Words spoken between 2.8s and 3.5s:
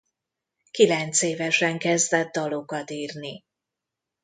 írni.